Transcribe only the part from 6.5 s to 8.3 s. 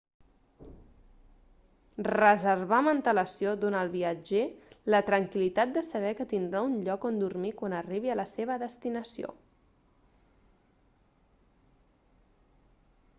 un lloc on dormir quan arribi a la